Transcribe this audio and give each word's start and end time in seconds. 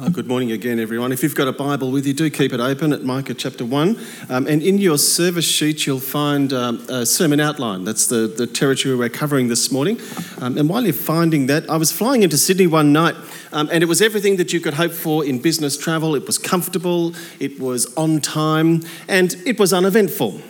Uh, 0.00 0.08
good 0.10 0.28
morning 0.28 0.52
again, 0.52 0.78
everyone. 0.78 1.10
If 1.10 1.24
you've 1.24 1.34
got 1.34 1.48
a 1.48 1.52
Bible 1.52 1.90
with 1.90 2.06
you, 2.06 2.12
do 2.12 2.30
keep 2.30 2.52
it 2.52 2.60
open 2.60 2.92
at 2.92 3.02
Micah 3.02 3.34
chapter 3.34 3.64
1. 3.64 3.98
Um, 4.28 4.46
and 4.46 4.62
in 4.62 4.78
your 4.78 4.96
service 4.96 5.44
sheet, 5.44 5.88
you'll 5.88 5.98
find 5.98 6.52
um, 6.52 6.86
a 6.88 7.04
sermon 7.04 7.40
outline. 7.40 7.82
That's 7.82 8.06
the, 8.06 8.28
the 8.28 8.46
territory 8.46 8.94
we're 8.94 9.08
covering 9.08 9.48
this 9.48 9.72
morning. 9.72 10.00
Um, 10.40 10.56
and 10.56 10.68
while 10.68 10.84
you're 10.84 10.92
finding 10.92 11.48
that, 11.48 11.68
I 11.68 11.76
was 11.76 11.90
flying 11.90 12.22
into 12.22 12.38
Sydney 12.38 12.68
one 12.68 12.92
night, 12.92 13.16
um, 13.50 13.68
and 13.72 13.82
it 13.82 13.86
was 13.86 14.00
everything 14.00 14.36
that 14.36 14.52
you 14.52 14.60
could 14.60 14.74
hope 14.74 14.92
for 14.92 15.24
in 15.24 15.40
business 15.40 15.76
travel. 15.76 16.14
It 16.14 16.28
was 16.28 16.38
comfortable, 16.38 17.12
it 17.40 17.58
was 17.58 17.92
on 17.96 18.20
time, 18.20 18.84
and 19.08 19.34
it 19.44 19.58
was 19.58 19.72
uneventful 19.72 20.40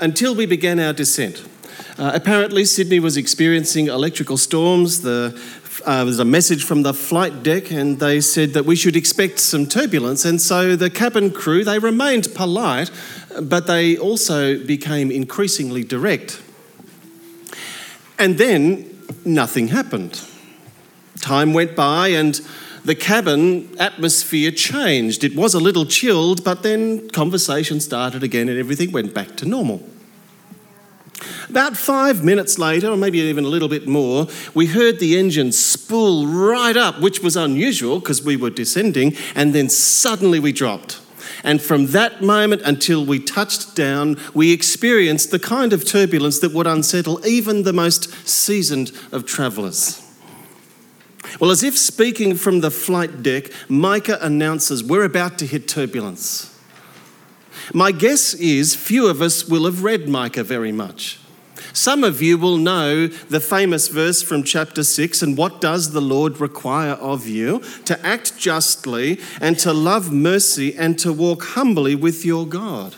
until 0.00 0.34
we 0.34 0.46
began 0.46 0.80
our 0.80 0.92
descent. 0.92 1.46
Uh, 1.96 2.10
apparently, 2.12 2.64
Sydney 2.64 2.98
was 2.98 3.16
experiencing 3.16 3.86
electrical 3.86 4.36
storms. 4.36 5.02
The 5.02 5.40
uh, 5.84 5.96
there 5.96 6.04
was 6.04 6.18
a 6.18 6.24
message 6.24 6.64
from 6.64 6.82
the 6.82 6.94
flight 6.94 7.42
deck, 7.42 7.70
and 7.70 7.98
they 7.98 8.20
said 8.20 8.52
that 8.54 8.64
we 8.64 8.76
should 8.76 8.96
expect 8.96 9.38
some 9.38 9.66
turbulence. 9.66 10.24
And 10.24 10.40
so 10.40 10.76
the 10.76 10.90
cabin 10.90 11.30
crew 11.30 11.64
they 11.64 11.78
remained 11.78 12.28
polite, 12.34 12.90
but 13.42 13.66
they 13.66 13.96
also 13.96 14.58
became 14.58 15.10
increasingly 15.10 15.84
direct. 15.84 16.42
And 18.18 18.38
then 18.38 19.06
nothing 19.24 19.68
happened. 19.68 20.22
Time 21.20 21.54
went 21.54 21.74
by, 21.74 22.08
and 22.08 22.40
the 22.84 22.94
cabin 22.94 23.74
atmosphere 23.78 24.50
changed. 24.50 25.24
It 25.24 25.34
was 25.34 25.54
a 25.54 25.60
little 25.60 25.86
chilled, 25.86 26.44
but 26.44 26.62
then 26.62 27.08
conversation 27.10 27.80
started 27.80 28.22
again, 28.22 28.48
and 28.48 28.58
everything 28.58 28.92
went 28.92 29.14
back 29.14 29.36
to 29.38 29.46
normal. 29.46 29.82
About 31.48 31.76
five 31.76 32.24
minutes 32.24 32.58
later, 32.58 32.88
or 32.88 32.96
maybe 32.96 33.18
even 33.18 33.44
a 33.44 33.48
little 33.48 33.68
bit 33.68 33.86
more, 33.86 34.26
we 34.52 34.66
heard 34.66 34.98
the 34.98 35.18
engine 35.18 35.52
spool 35.52 36.26
right 36.26 36.76
up, 36.76 37.00
which 37.00 37.20
was 37.20 37.36
unusual 37.36 38.00
because 38.00 38.22
we 38.22 38.36
were 38.36 38.50
descending, 38.50 39.16
and 39.34 39.54
then 39.54 39.68
suddenly 39.68 40.38
we 40.38 40.52
dropped. 40.52 41.00
And 41.42 41.60
from 41.60 41.88
that 41.88 42.22
moment 42.22 42.62
until 42.62 43.04
we 43.04 43.18
touched 43.18 43.74
down, 43.74 44.18
we 44.32 44.52
experienced 44.52 45.30
the 45.30 45.38
kind 45.38 45.72
of 45.72 45.84
turbulence 45.84 46.38
that 46.40 46.52
would 46.52 46.66
unsettle 46.66 47.24
even 47.26 47.62
the 47.62 47.72
most 47.72 48.10
seasoned 48.26 48.92
of 49.12 49.26
travellers. 49.26 50.00
Well, 51.40 51.50
as 51.50 51.62
if 51.62 51.76
speaking 51.76 52.34
from 52.36 52.60
the 52.60 52.70
flight 52.70 53.22
deck, 53.22 53.50
Micah 53.68 54.18
announces 54.20 54.84
we're 54.84 55.04
about 55.04 55.38
to 55.38 55.46
hit 55.46 55.68
turbulence. 55.68 56.53
My 57.72 57.92
guess 57.92 58.34
is 58.34 58.74
few 58.74 59.06
of 59.06 59.22
us 59.22 59.48
will 59.48 59.64
have 59.64 59.82
read 59.82 60.08
Micah 60.08 60.44
very 60.44 60.72
much. 60.72 61.18
Some 61.72 62.04
of 62.04 62.22
you 62.22 62.38
will 62.38 62.56
know 62.56 63.08
the 63.08 63.40
famous 63.40 63.88
verse 63.88 64.22
from 64.22 64.44
chapter 64.44 64.84
6 64.84 65.22
and 65.22 65.36
what 65.36 65.60
does 65.60 65.90
the 65.90 66.00
Lord 66.00 66.40
require 66.40 66.92
of 66.92 67.26
you? 67.26 67.60
To 67.86 68.06
act 68.06 68.38
justly 68.38 69.18
and 69.40 69.58
to 69.58 69.72
love 69.72 70.12
mercy 70.12 70.74
and 70.76 70.98
to 71.00 71.12
walk 71.12 71.42
humbly 71.42 71.96
with 71.96 72.24
your 72.24 72.46
God. 72.46 72.94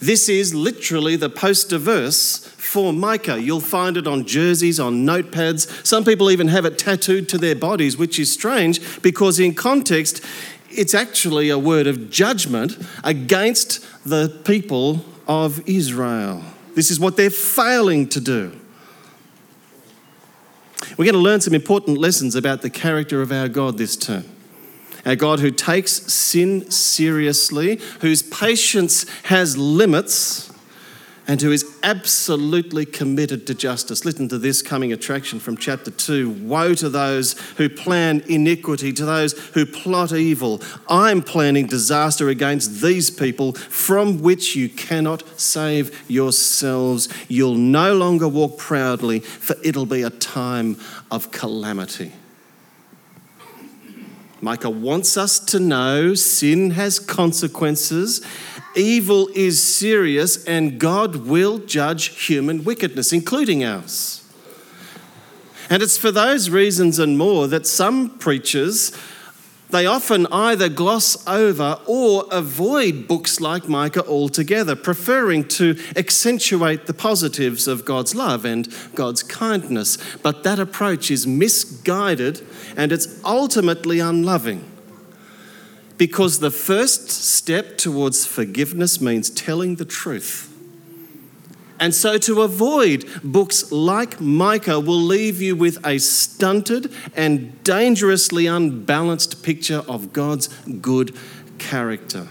This 0.00 0.28
is 0.28 0.54
literally 0.54 1.14
the 1.14 1.28
poster 1.28 1.78
verse 1.78 2.38
for 2.38 2.92
Micah. 2.92 3.40
You'll 3.40 3.60
find 3.60 3.96
it 3.96 4.06
on 4.06 4.24
jerseys, 4.24 4.80
on 4.80 5.04
notepads. 5.04 5.86
Some 5.86 6.04
people 6.04 6.30
even 6.30 6.48
have 6.48 6.64
it 6.64 6.78
tattooed 6.78 7.28
to 7.28 7.38
their 7.38 7.54
bodies, 7.54 7.98
which 7.98 8.18
is 8.18 8.32
strange 8.32 9.02
because, 9.02 9.38
in 9.38 9.54
context, 9.54 10.24
it's 10.70 10.94
actually 10.94 11.50
a 11.50 11.58
word 11.58 11.86
of 11.86 12.10
judgment 12.10 12.78
against 13.04 13.84
the 14.04 14.40
people 14.44 15.04
of 15.26 15.68
Israel. 15.68 16.42
This 16.74 16.90
is 16.90 17.00
what 17.00 17.16
they're 17.16 17.30
failing 17.30 18.08
to 18.10 18.20
do. 18.20 18.58
We're 20.96 21.04
going 21.04 21.14
to 21.14 21.20
learn 21.20 21.40
some 21.40 21.54
important 21.54 21.98
lessons 21.98 22.34
about 22.34 22.62
the 22.62 22.70
character 22.70 23.22
of 23.22 23.32
our 23.32 23.48
God 23.48 23.78
this 23.78 23.96
term. 23.96 24.24
Our 25.06 25.16
God 25.16 25.40
who 25.40 25.50
takes 25.50 25.92
sin 25.92 26.70
seriously, 26.70 27.80
whose 28.00 28.22
patience 28.22 29.08
has 29.24 29.56
limits 29.56 30.52
and 31.30 31.40
who 31.42 31.52
is 31.52 31.78
absolutely 31.84 32.84
committed 32.84 33.46
to 33.46 33.54
justice. 33.54 34.04
Listen 34.04 34.28
to 34.28 34.36
this 34.36 34.62
coming 34.62 34.92
attraction 34.92 35.38
from 35.38 35.56
chapter 35.56 35.92
2. 35.92 36.28
Woe 36.28 36.74
to 36.74 36.88
those 36.88 37.38
who 37.56 37.68
plan 37.68 38.24
iniquity, 38.28 38.92
to 38.92 39.04
those 39.04 39.38
who 39.50 39.64
plot 39.64 40.12
evil. 40.12 40.60
I'm 40.88 41.22
planning 41.22 41.68
disaster 41.68 42.30
against 42.30 42.82
these 42.82 43.10
people 43.10 43.52
from 43.52 44.22
which 44.22 44.56
you 44.56 44.68
cannot 44.68 45.22
save 45.38 46.04
yourselves. 46.10 47.08
You'll 47.28 47.54
no 47.54 47.94
longer 47.94 48.26
walk 48.26 48.58
proudly, 48.58 49.20
for 49.20 49.54
it'll 49.62 49.86
be 49.86 50.02
a 50.02 50.10
time 50.10 50.78
of 51.12 51.30
calamity. 51.30 52.10
Micah 54.40 54.70
wants 54.70 55.16
us 55.16 55.38
to 55.38 55.60
know 55.60 56.14
sin 56.14 56.70
has 56.72 56.98
consequences 56.98 58.20
evil 58.74 59.28
is 59.34 59.62
serious 59.62 60.44
and 60.44 60.78
God 60.78 61.16
will 61.16 61.58
judge 61.58 62.26
human 62.26 62.64
wickedness, 62.64 63.12
including 63.12 63.64
ours. 63.64 64.22
And 65.68 65.82
it's 65.82 65.96
for 65.96 66.10
those 66.10 66.50
reasons 66.50 66.98
and 66.98 67.16
more 67.16 67.46
that 67.46 67.66
some 67.66 68.18
preachers 68.18 68.92
they 69.70 69.86
often 69.86 70.26
either 70.32 70.68
gloss 70.68 71.26
over 71.26 71.78
or 71.86 72.26
avoid 72.30 73.06
books 73.06 73.40
like 73.40 73.68
Micah 73.68 74.06
altogether, 74.06 74.74
preferring 74.74 75.46
to 75.48 75.78
accentuate 75.96 76.86
the 76.86 76.94
positives 76.94 77.68
of 77.68 77.84
God's 77.84 78.14
love 78.14 78.44
and 78.44 78.68
God's 78.94 79.22
kindness. 79.22 79.98
But 80.22 80.42
that 80.44 80.58
approach 80.58 81.10
is 81.10 81.26
misguided 81.26 82.44
and 82.76 82.92
it's 82.92 83.22
ultimately 83.24 84.00
unloving. 84.00 84.69
Because 86.00 86.38
the 86.38 86.50
first 86.50 87.10
step 87.10 87.76
towards 87.76 88.24
forgiveness 88.24 89.02
means 89.02 89.28
telling 89.28 89.74
the 89.74 89.84
truth. 89.84 90.50
And 91.78 91.94
so, 91.94 92.16
to 92.16 92.40
avoid 92.40 93.04
books 93.22 93.70
like 93.70 94.18
Micah 94.18 94.80
will 94.80 94.96
leave 94.96 95.42
you 95.42 95.54
with 95.54 95.76
a 95.86 95.98
stunted 95.98 96.90
and 97.14 97.62
dangerously 97.64 98.46
unbalanced 98.46 99.42
picture 99.42 99.84
of 99.86 100.14
God's 100.14 100.48
good 100.80 101.14
character. 101.58 102.28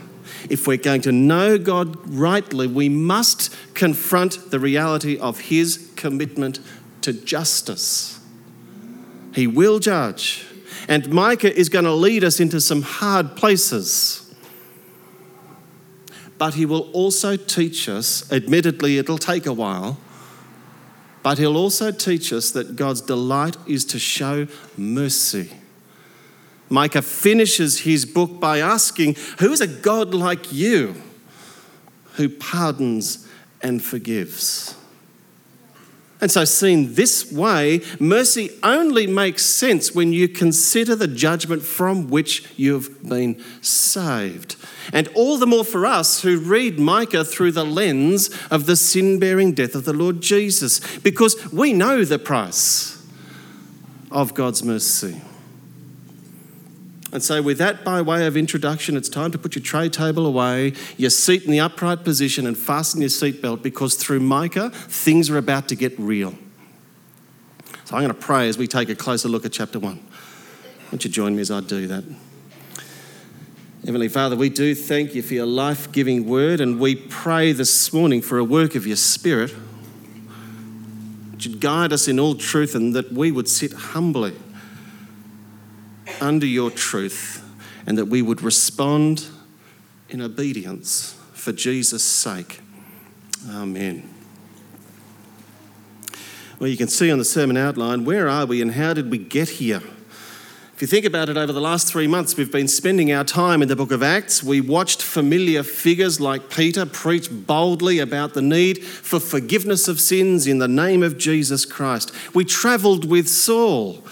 If 0.50 0.66
we're 0.66 0.78
going 0.78 1.01
to 1.01 1.12
know 1.12 1.59
God 1.59 1.96
rightly, 2.09 2.66
we 2.66 2.90
must 2.90 3.56
confront 3.75 4.50
the 4.50 4.59
reality 4.59 5.16
of 5.19 5.41
His 5.41 5.91
commitment 5.96 6.59
to 7.01 7.13
justice. 7.13 8.19
He 9.36 9.46
will 9.46 9.78
judge, 9.78 10.47
and 10.90 11.08
Micah 11.12 11.56
is 11.56 11.70
going 11.70 11.86
to 11.86 11.94
lead 11.94 12.24
us 12.24 12.40
into 12.40 12.60
some 12.60 12.82
hard 12.82 13.36
places. 13.36 14.34
But 16.40 16.56
he 16.56 16.66
will 16.66 16.90
also 16.94 17.38
teach 17.38 17.88
us, 17.88 18.30
admittedly, 18.32 18.98
it'll 18.98 19.20
take 19.20 19.46
a 19.46 19.54
while, 19.54 20.00
but 21.22 21.38
he'll 21.38 21.58
also 21.58 21.92
teach 21.92 22.34
us 22.34 22.50
that 22.52 22.76
God's 22.76 23.02
delight 23.02 23.56
is 23.68 23.86
to 23.86 24.00
show 24.00 24.48
mercy. 24.76 25.52
Micah 26.70 27.04
finishes 27.04 27.82
his 27.82 28.06
book 28.06 28.40
by 28.40 28.58
asking, 28.58 29.16
Who 29.38 29.52
is 29.52 29.62
a 29.62 29.68
God 29.68 30.16
like 30.16 30.52
you 30.52 30.96
who 32.14 32.30
pardons 32.30 33.28
and 33.62 33.84
forgives? 33.84 34.76
And 36.22 36.30
so, 36.30 36.44
seen 36.44 36.96
this 36.96 37.31
way, 37.31 37.81
mercy 37.97 38.52
only 38.62 39.07
makes 39.07 39.46
sense 39.46 39.96
when 39.96 40.12
you 40.12 40.28
consider 40.28 40.94
the 40.94 41.07
judgment 41.07 41.63
from 41.63 42.09
which 42.09 42.46
you've 42.57 43.02
been 43.07 43.41
saved. 43.62 44.57
And 44.91 45.07
all 45.16 45.38
the 45.38 45.47
more 45.47 45.63
for 45.63 45.85
us 45.85 46.22
who 46.22 46.38
read 46.38 46.78
Micah 46.78 47.24
through 47.24 47.53
the 47.53 47.66
lens 47.66 48.30
of 48.52 48.66
the 48.66 48.75
sin 48.75 49.18
bearing 49.18 49.53
death 49.53 49.75
of 49.75 49.85
the 49.85 49.94
Lord 49.94 50.19
Jesus, 50.19 50.97
because 50.97 51.52
we 51.53 51.72
know 51.72 52.03
the 52.03 52.19
price 52.19 53.01
of 54.12 54.34
God's 54.34 54.62
mercy. 54.62 55.22
And 57.12 57.24
so, 57.24 57.42
with 57.42 57.57
that 57.57 57.84
by 57.84 58.01
way 58.01 58.28
of 58.28 58.38
introduction, 58.38 58.95
it's 58.95 59.10
time 59.10 59.31
to 59.31 59.38
put 59.38 59.56
your 59.56 59.63
tray 59.63 59.89
table 59.89 60.28
away, 60.28 60.74
your 60.95 61.10
seat 61.10 61.44
in 61.44 61.51
the 61.51 61.60
upright 61.60 62.04
position, 62.04 62.45
and 62.45 62.56
fasten 62.56 63.01
your 63.01 63.10
seatbelt 63.10 63.63
because 63.63 63.95
through 63.95 64.19
Micah, 64.19 64.69
things 64.69 65.30
are 65.30 65.38
about 65.38 65.68
to 65.69 65.75
get 65.75 65.98
real. 65.98 66.36
So, 67.86 67.95
I'm 67.95 68.04
going 68.04 68.07
to 68.10 68.13
pray 68.13 68.48
as 68.48 68.60
we 68.60 68.68
take 68.68 68.89
a 68.89 68.95
closer 68.95 69.28
look 69.28 69.44
at 69.44 69.51
chapter 69.51 69.80
1. 69.80 70.00
Won't 70.92 71.04
you 71.04 71.10
join 71.10 71.36
me 71.36 71.42
as 71.42 71.50
I 71.50 71.62
do 71.62 71.88
that? 71.88 72.04
Heavenly 73.84 74.10
Father, 74.10 74.36
we 74.36 74.50
do 74.50 74.75
thank 74.75 75.16
you 75.16 75.24
for 75.24 75.34
your 75.34 75.48
life 75.48 75.92
giving 75.92 76.28
word, 76.28 76.62
and 76.62 76.80
we 76.80 76.95
pray 76.95 77.54
this 77.54 77.92
morning 77.92 78.22
for 78.22 78.38
a 78.38 78.44
work 78.44 78.75
of 78.75 78.86
your 78.86 78.98
Spirit 78.98 79.51
which 81.39 81.48
would 81.48 81.62
guide 81.62 81.94
us 81.94 82.10
in 82.10 82.19
all 82.19 82.36
truth 82.36 82.75
and 82.75 82.94
that 82.94 83.13
we 83.13 83.31
would 83.31 83.48
sit 83.48 83.72
humbly 83.72 84.36
under 86.21 86.45
your 86.45 86.71
truth 86.71 87.44
and 87.86 87.98
that 87.98 88.06
we 88.06 88.21
would 88.21 88.42
respond 88.42 89.27
in 90.10 90.21
obedience 90.21 91.18
for 91.33 91.51
Jesus' 91.51 92.04
sake. 92.04 92.62
Amen. 93.50 94.07
Well, 96.60 96.69
you 96.69 96.77
can 96.77 96.89
see 96.89 97.10
on 97.12 97.18
the 97.18 97.25
sermon 97.25 97.56
outline 97.56 98.04
where 98.04 98.27
are 98.27 98.45
we 98.45 98.62
and 98.62 98.71
how 98.71 98.94
did 98.94 99.10
we 99.10 99.18
get 99.18 99.50
here? 99.50 99.81
If 100.80 100.83
you 100.83 100.88
think 100.88 101.06
about 101.06 101.27
it, 101.27 101.36
over 101.36 101.51
the 101.51 101.60
last 101.60 101.88
three 101.88 102.07
months, 102.07 102.38
we've 102.38 102.54
been 102.54 102.69
spending 102.69 103.12
our 103.12 103.25
time 103.25 103.62
in 103.62 103.68
the 103.68 103.75
book 103.75 103.92
of 103.92 104.01
Acts. 104.01 104.42
We 104.42 104.62
watched 104.62 105.01
familiar 105.01 105.62
figures 105.62 106.22
like 106.22 106.50
Peter 106.50 106.86
preach 106.86 107.27
boldly 107.30 108.00
about 108.00 108.33
the 108.33 108.42
need 108.42 108.81
for 108.81 109.19
forgiveness 109.19 109.89
of 109.89 110.00
sins 110.00 110.48
in 110.48 110.60
the 110.60 110.69
name 110.69 111.04
of 111.04 111.18
Jesus 111.18 111.65
Christ. 111.65 112.13
We 112.33 112.45
travelled 112.45 113.10
with 113.10 113.27
Saul 113.27 114.06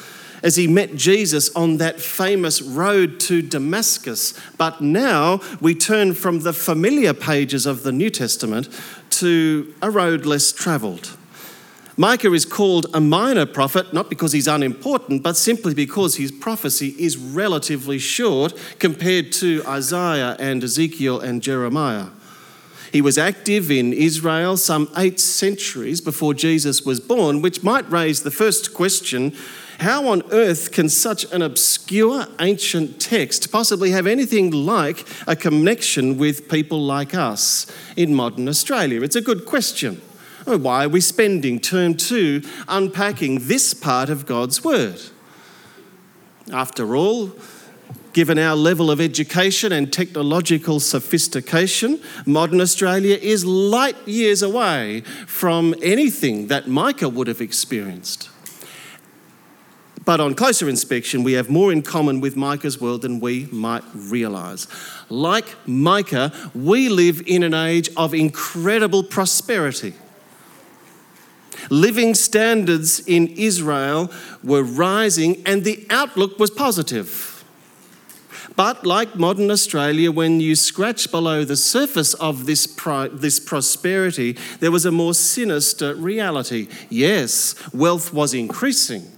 as 0.47 0.55
he 0.55 0.65
met 0.65 0.95
Jesus 0.95 1.53
on 1.57 1.75
that 1.75 1.99
famous 1.99 2.61
road 2.61 3.19
to 3.19 3.41
Damascus. 3.41 4.33
But 4.57 4.79
now 4.79 5.41
we 5.59 5.75
turn 5.75 6.13
from 6.13 6.39
the 6.39 6.53
familiar 6.53 7.13
pages 7.13 7.65
of 7.65 7.83
the 7.83 7.91
New 7.91 8.09
Testament 8.09 8.69
to 9.09 9.73
a 9.81 9.91
road 9.91 10.25
less 10.25 10.53
travelled. 10.53 11.17
Micah 11.97 12.31
is 12.31 12.45
called 12.45 12.87
a 12.93 13.01
minor 13.01 13.45
prophet, 13.45 13.91
not 13.91 14.09
because 14.09 14.31
he's 14.31 14.47
unimportant, 14.47 15.21
but 15.21 15.35
simply 15.35 15.73
because 15.73 16.15
his 16.15 16.31
prophecy 16.31 16.95
is 16.97 17.17
relatively 17.17 17.99
short 17.99 18.53
compared 18.79 19.33
to 19.33 19.61
Isaiah 19.67 20.37
and 20.39 20.63
Ezekiel 20.63 21.19
and 21.19 21.43
Jeremiah. 21.43 22.07
He 22.93 23.01
was 23.01 23.17
active 23.17 23.69
in 23.69 23.91
Israel 23.91 24.55
some 24.55 24.89
eight 24.95 25.19
centuries 25.19 25.99
before 25.99 26.33
Jesus 26.33 26.83
was 26.83 27.01
born, 27.01 27.41
which 27.41 27.63
might 27.63 27.91
raise 27.91 28.23
the 28.23 28.31
first 28.31 28.73
question 28.73 29.35
how 29.79 30.07
on 30.07 30.23
earth 30.31 30.71
can 30.71 30.89
such 30.89 31.31
an 31.31 31.41
obscure 31.41 32.25
ancient 32.39 32.99
text 32.99 33.51
possibly 33.51 33.91
have 33.91 34.07
anything 34.07 34.51
like 34.51 35.05
a 35.27 35.35
connection 35.35 36.17
with 36.17 36.49
people 36.49 36.81
like 36.83 37.13
us 37.13 37.67
in 37.95 38.13
modern 38.13 38.47
Australia? 38.47 39.01
It's 39.01 39.15
a 39.15 39.21
good 39.21 39.45
question. 39.45 40.01
Oh, 40.47 40.57
why 40.57 40.85
are 40.85 40.89
we 40.89 41.01
spending 41.01 41.59
term 41.59 41.95
two 41.95 42.41
unpacking 42.67 43.47
this 43.47 43.73
part 43.73 44.09
of 44.09 44.25
God's 44.25 44.63
Word? 44.63 45.01
After 46.51 46.95
all, 46.95 47.33
given 48.13 48.39
our 48.39 48.55
level 48.55 48.89
of 48.89 48.99
education 48.99 49.71
and 49.71 49.91
technological 49.91 50.79
sophistication, 50.79 52.01
modern 52.25 52.61
Australia 52.61 53.17
is 53.21 53.45
light 53.45 53.95
years 54.07 54.41
away 54.41 55.01
from 55.27 55.75
anything 55.83 56.47
that 56.47 56.67
Micah 56.67 57.09
would 57.09 57.27
have 57.27 57.41
experienced. 57.41 58.29
But 60.07 60.21
on 60.21 60.35
closer 60.35 60.69
inspection, 60.69 61.21
we 61.21 61.33
have 61.33 61.49
more 61.49 61.69
in 61.69 61.81
common 61.81 62.21
with 62.21 62.37
Micah's 62.37 62.79
world 62.79 63.01
than 63.01 63.19
we 63.19 63.47
might 63.51 63.83
realise. 63.93 64.65
Like 65.09 65.53
Micah, 65.67 66.31
we 66.55 66.87
live 66.87 67.21
in 67.27 67.43
an 67.43 67.53
age 67.53 67.89
of 67.97 68.13
incredible 68.13 69.03
prosperity. 69.03 69.95
Living 71.69 72.15
standards 72.15 73.01
in 73.01 73.27
Israel 73.35 74.09
were 74.41 74.63
rising 74.63 75.43
and 75.45 75.65
the 75.65 75.85
outlook 75.89 76.39
was 76.39 76.51
positive. 76.51 77.43
But 78.55 78.85
like 78.85 79.17
modern 79.17 79.51
Australia, 79.51 80.09
when 80.09 80.39
you 80.39 80.55
scratch 80.55 81.11
below 81.11 81.43
the 81.43 81.57
surface 81.57 82.13
of 82.13 82.45
this, 82.45 82.65
this 83.11 83.41
prosperity, 83.41 84.37
there 84.61 84.71
was 84.71 84.85
a 84.85 84.91
more 84.91 85.13
sinister 85.13 85.95
reality. 85.95 86.69
Yes, 86.89 87.55
wealth 87.73 88.13
was 88.13 88.33
increasing, 88.33 89.11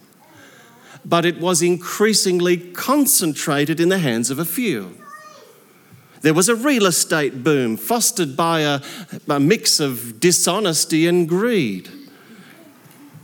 but 1.09 1.25
it 1.25 1.39
was 1.39 1.61
increasingly 1.61 2.55
concentrated 2.57 3.79
in 3.79 3.89
the 3.89 3.99
hands 3.99 4.29
of 4.29 4.39
a 4.39 4.45
few. 4.45 4.95
There 6.21 6.33
was 6.33 6.49
a 6.49 6.55
real 6.55 6.85
estate 6.85 7.43
boom 7.43 7.75
fostered 7.75 8.37
by 8.37 8.61
a, 8.61 8.81
a 9.27 9.39
mix 9.39 9.79
of 9.79 10.19
dishonesty 10.19 11.07
and 11.07 11.27
greed 11.27 11.89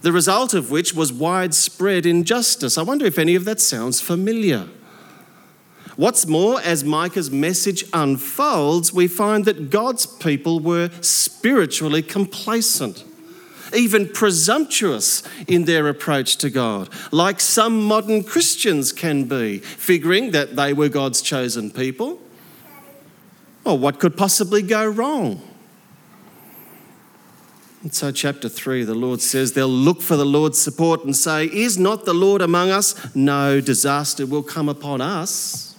the 0.05 0.11
result 0.11 0.53
of 0.53 0.69
which 0.69 0.93
was 0.93 1.11
widespread 1.11 2.05
injustice. 2.05 2.77
I 2.77 2.83
wonder 2.83 3.07
if 3.07 3.17
any 3.17 3.33
of 3.33 3.43
that 3.45 3.59
sounds 3.59 4.01
familiar. 4.01 4.67
What's 5.95 6.27
more, 6.27 6.61
as 6.61 6.83
Micah's 6.83 7.31
message 7.31 7.83
unfolds, 7.91 8.93
we 8.93 9.07
find 9.07 9.45
that 9.45 9.71
God's 9.71 10.05
people 10.05 10.59
were 10.59 10.91
spiritually 11.01 12.03
complacent, 12.03 13.03
even 13.73 14.09
presumptuous 14.09 15.23
in 15.47 15.65
their 15.65 15.87
approach 15.87 16.37
to 16.37 16.49
God, 16.49 16.89
like 17.11 17.39
some 17.39 17.83
modern 17.83 18.23
Christians 18.23 18.91
can 18.91 19.25
be, 19.25 19.59
figuring 19.59 20.31
that 20.31 20.55
they 20.55 20.73
were 20.73 20.89
God's 20.89 21.21
chosen 21.21 21.71
people. 21.71 22.19
Well, 23.63 23.77
what 23.77 23.99
could 23.99 24.15
possibly 24.15 24.61
go 24.61 24.85
wrong? 24.85 25.41
And 27.81 27.93
so, 27.93 28.11
chapter 28.11 28.49
3, 28.49 28.83
the 28.83 28.95
Lord 28.95 29.21
says 29.21 29.53
they'll 29.53 29.67
look 29.67 30.01
for 30.01 30.15
the 30.15 30.25
Lord's 30.25 30.57
support 30.57 31.05
and 31.05 31.15
say, 31.15 31.45
Is 31.45 31.77
not 31.77 32.05
the 32.05 32.15
Lord 32.15 32.41
among 32.41 32.71
us? 32.71 33.15
No 33.15 33.61
disaster 33.61 34.25
will 34.25 34.41
come 34.41 34.67
upon 34.67 35.01
us. 35.01 35.77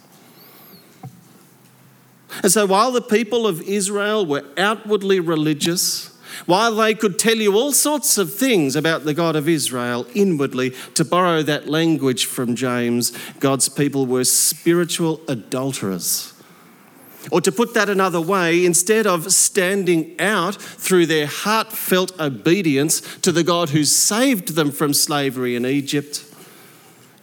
And 2.43 2.53
so, 2.53 2.67
while 2.67 2.93
the 2.93 3.03
people 3.03 3.47
of 3.47 3.61
Israel 3.63 4.25
were 4.25 4.45
outwardly 4.57 5.19
religious, 5.21 6.16
while 6.45 6.75
they 6.75 6.95
could 6.95 7.19
tell 7.19 7.37
you 7.37 7.55
all 7.55 7.73
sorts 7.73 8.19
of 8.19 8.35
things 8.35 8.77
about 8.77 9.05
the 9.05 9.15
God 9.15 9.37
of 9.37 9.49
Israel 9.49 10.07
inwardly, 10.15 10.75
to 10.95 11.05
borrow 11.05 11.43
that 11.43 11.69
language 11.69 12.27
from 12.27 12.55
James, 12.55 13.13
God's 13.41 13.69
people 13.69 14.07
were 14.07 14.25
spiritual 14.25 15.21
adulterers. 15.29 16.33
Or 17.33 17.41
to 17.41 17.51
put 17.51 17.75
that 17.75 17.89
another 17.89 18.21
way, 18.21 18.65
instead 18.65 19.07
of 19.07 19.33
standing 19.33 20.15
out 20.21 20.55
through 20.55 21.07
their 21.07 21.27
heartfelt 21.27 22.19
obedience 22.21 23.01
to 23.23 23.33
the 23.33 23.43
God 23.43 23.71
who 23.71 23.85
saved 23.85 24.55
them 24.55 24.71
from 24.71 24.95
slavery 24.95 25.57
in 25.57 25.67
Egypt, 25.67 26.25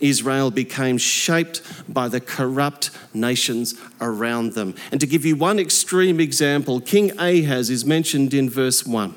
Israel 0.03 0.51
became 0.51 0.97
shaped 0.97 1.61
by 1.91 2.07
the 2.07 2.19
corrupt 2.19 2.91
nations 3.13 3.73
around 4.01 4.53
them. 4.53 4.75
And 4.91 4.99
to 4.99 5.07
give 5.07 5.25
you 5.25 5.35
one 5.35 5.59
extreme 5.59 6.19
example, 6.19 6.79
King 6.81 7.11
Ahaz 7.17 7.69
is 7.69 7.85
mentioned 7.85 8.33
in 8.33 8.49
verse 8.49 8.85
1. 8.85 9.15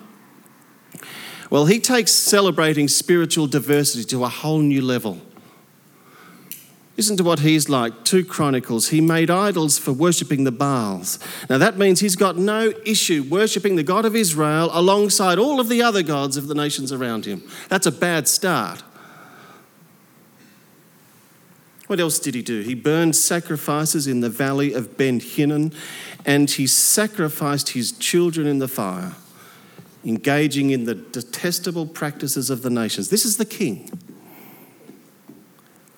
Well, 1.50 1.66
he 1.66 1.80
takes 1.80 2.12
celebrating 2.12 2.88
spiritual 2.88 3.46
diversity 3.46 4.04
to 4.04 4.24
a 4.24 4.28
whole 4.28 4.60
new 4.60 4.82
level. 4.82 5.20
Listen 6.96 7.16
to 7.18 7.24
what 7.24 7.40
he's 7.40 7.68
like. 7.68 8.04
2 8.04 8.24
Chronicles. 8.24 8.88
He 8.88 9.02
made 9.02 9.30
idols 9.30 9.78
for 9.78 9.92
worshipping 9.92 10.44
the 10.44 10.52
Baals. 10.52 11.18
Now 11.50 11.58
that 11.58 11.76
means 11.76 12.00
he's 12.00 12.16
got 12.16 12.36
no 12.36 12.72
issue 12.86 13.22
worshipping 13.22 13.76
the 13.76 13.82
God 13.82 14.06
of 14.06 14.16
Israel 14.16 14.70
alongside 14.72 15.38
all 15.38 15.60
of 15.60 15.68
the 15.68 15.82
other 15.82 16.02
gods 16.02 16.38
of 16.38 16.48
the 16.48 16.54
nations 16.54 16.92
around 16.92 17.26
him. 17.26 17.42
That's 17.68 17.86
a 17.86 17.92
bad 17.92 18.28
start. 18.28 18.82
What 21.86 22.00
else 22.00 22.18
did 22.18 22.34
he 22.34 22.42
do? 22.42 22.62
He 22.62 22.74
burned 22.74 23.14
sacrifices 23.14 24.06
in 24.06 24.20
the 24.20 24.28
valley 24.28 24.72
of 24.72 24.96
Ben 24.96 25.20
Hinnom 25.20 25.72
and 26.24 26.50
he 26.50 26.66
sacrificed 26.66 27.70
his 27.70 27.92
children 27.92 28.46
in 28.46 28.58
the 28.58 28.68
fire, 28.68 29.12
engaging 30.04 30.70
in 30.70 30.84
the 30.84 30.96
detestable 30.96 31.86
practices 31.86 32.50
of 32.50 32.62
the 32.62 32.70
nations. 32.70 33.10
This 33.10 33.24
is 33.24 33.36
the 33.36 33.44
king. 33.44 33.90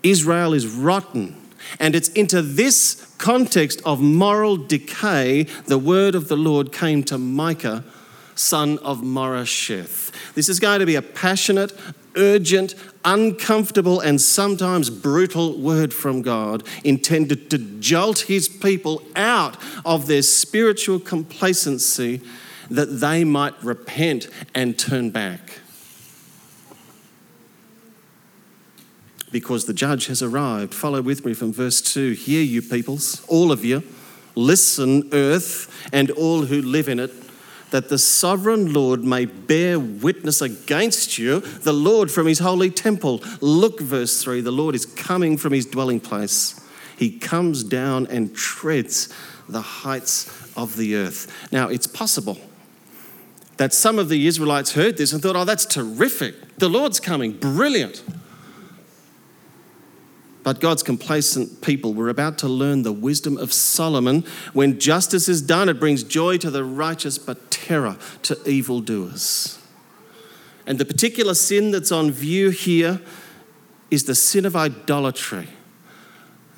Israel 0.02 0.52
is 0.52 0.66
rotten. 0.66 1.37
And 1.80 1.95
it's 1.95 2.09
into 2.11 2.40
this 2.40 3.14
context 3.18 3.83
of 3.85 4.00
moral 4.00 4.57
decay 4.57 5.45
the 5.66 5.78
word 5.78 6.14
of 6.14 6.28
the 6.28 6.37
Lord 6.37 6.73
came 6.73 7.02
to 7.04 7.18
Micah, 7.18 7.85
son 8.35 8.78
of 8.78 9.00
Moresheth. 9.00 10.12
This 10.35 10.49
is 10.49 10.61
going 10.61 10.80
to 10.80 10.87
be 10.87 10.95
a 10.95 11.02
passionate, 11.02 11.73
urgent, 12.18 12.75
uncomfortable, 13.04 14.00
and 14.00 14.20
sometimes 14.20 14.90
brutal 14.90 15.56
word 15.58 15.94
from 15.94 16.20
God 16.20 16.62
intended 16.84 17.50
to 17.50 17.58
jolt 17.58 18.20
his 18.20 18.48
people 18.48 19.02
out 19.16 19.56
of 19.84 20.06
their 20.06 20.22
spiritual 20.22 20.98
complacency 20.98 22.20
that 22.70 23.00
they 23.00 23.25
might 23.25 23.62
repent 23.64 24.28
and 24.54 24.78
turn 24.78 25.10
back. 25.10 25.60
because 29.30 29.66
the 29.66 29.75
judge 29.75 30.06
has 30.06 30.22
arrived. 30.22 30.75
Follow 30.75 31.02
with 31.02 31.25
me 31.25 31.34
from 31.34 31.52
verse 31.52 31.80
2. 31.80 32.12
Hear, 32.12 32.42
you 32.42 32.62
peoples, 32.62 33.25
all 33.28 33.52
of 33.52 33.64
you, 33.64 33.82
listen, 34.34 35.08
earth, 35.12 35.88
and 35.92 36.10
all 36.12 36.42
who 36.42 36.62
live 36.62 36.88
in 36.88 37.00
it, 37.00 37.12
that 37.70 37.88
the 37.88 37.98
sovereign 37.98 38.72
Lord 38.72 39.04
may 39.04 39.26
bear 39.26 39.78
witness 39.78 40.40
against 40.40 41.18
you, 41.18 41.40
the 41.40 41.72
Lord 41.72 42.10
from 42.10 42.26
his 42.26 42.38
holy 42.38 42.70
temple. 42.70 43.22
Look, 43.40 43.80
verse 43.80 44.22
3 44.22 44.40
the 44.40 44.50
Lord 44.50 44.75
is 44.75 44.87
coming 44.87 45.37
from 45.37 45.52
his 45.52 45.66
dwelling 45.66 46.00
place. 46.00 46.60
He 46.96 47.18
comes 47.18 47.62
down 47.62 48.06
and 48.08 48.34
treads 48.34 49.14
the 49.48 49.60
heights 49.60 50.28
of 50.56 50.76
the 50.76 50.96
earth. 50.96 51.32
Now, 51.52 51.68
it's 51.68 51.87
possible 51.87 52.38
that 53.56 53.72
some 53.72 53.98
of 53.98 54.08
the 54.08 54.26
Israelites 54.26 54.72
heard 54.72 54.96
this 54.96 55.12
and 55.12 55.22
thought, 55.22 55.37
oh, 55.37 55.44
that's 55.44 55.66
terrific. 55.66 56.58
The 56.58 56.68
Lord's 56.68 57.00
coming, 57.00 57.32
brilliant. 57.32 58.02
But 60.42 60.61
God's 60.61 60.83
complacent 60.83 61.61
people 61.61 61.95
were 61.95 62.09
about 62.09 62.38
to 62.38 62.49
learn 62.49 62.83
the 62.83 62.92
wisdom 62.92 63.37
of 63.37 63.52
Solomon. 63.52 64.25
When 64.52 64.78
justice 64.78 65.28
is 65.28 65.42
done, 65.42 65.68
it 65.68 65.80
brings 65.80 66.02
joy 66.02 66.38
to 66.38 66.50
the 66.50 66.64
righteous, 66.64 67.18
but 67.18 67.50
terror 67.50 67.97
to 68.23 68.38
evildoers. 68.49 69.59
And 70.66 70.78
the 70.78 70.85
particular 70.85 71.35
sin 71.35 71.71
that's 71.71 71.92
on 71.92 72.11
view 72.11 72.50
here 72.50 73.00
is 73.90 74.04
the 74.04 74.14
sin 74.14 74.45
of 74.45 74.54
idolatry. 74.54 75.49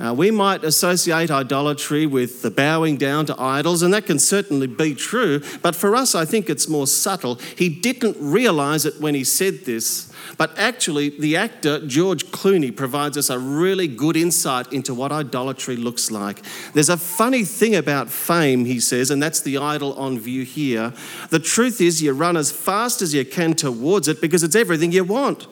Uh, 0.00 0.14
we 0.14 0.30
might 0.30 0.64
associate 0.64 1.30
idolatry 1.30 2.06
with 2.06 2.40
the 2.40 2.50
bowing 2.50 2.96
down 2.96 3.26
to 3.26 3.38
idols, 3.38 3.82
and 3.82 3.92
that 3.92 4.06
can 4.06 4.18
certainly 4.18 4.66
be 4.66 4.94
true, 4.94 5.42
but 5.60 5.76
for 5.76 5.94
us, 5.94 6.14
I 6.14 6.24
think 6.24 6.48
it's 6.48 6.68
more 6.68 6.86
subtle. 6.86 7.34
He 7.56 7.68
didn't 7.68 8.16
realize 8.18 8.86
it 8.86 8.98
when 9.00 9.14
he 9.14 9.24
said 9.24 9.66
this, 9.66 10.10
but 10.38 10.58
actually, 10.58 11.10
the 11.10 11.36
actor 11.36 11.86
George 11.86 12.26
Clooney 12.26 12.74
provides 12.74 13.18
us 13.18 13.28
a 13.28 13.38
really 13.38 13.88
good 13.88 14.16
insight 14.16 14.72
into 14.72 14.94
what 14.94 15.12
idolatry 15.12 15.76
looks 15.76 16.10
like. 16.10 16.42
There's 16.72 16.88
a 16.88 16.96
funny 16.96 17.44
thing 17.44 17.76
about 17.76 18.08
fame, 18.08 18.64
he 18.64 18.80
says, 18.80 19.10
and 19.10 19.22
that's 19.22 19.42
the 19.42 19.58
idol 19.58 19.92
on 19.94 20.18
view 20.18 20.44
here. 20.44 20.94
The 21.28 21.40
truth 21.40 21.80
is, 21.80 22.00
you 22.00 22.12
run 22.12 22.38
as 22.38 22.50
fast 22.50 23.02
as 23.02 23.12
you 23.12 23.26
can 23.26 23.52
towards 23.52 24.08
it 24.08 24.22
because 24.22 24.42
it's 24.42 24.56
everything 24.56 24.92
you 24.92 25.04
want. 25.04 25.46